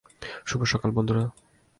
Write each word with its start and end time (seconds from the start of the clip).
শুভ 0.45 0.61
সকাল, 0.63 0.89
বন্ধুরা। 0.91 1.23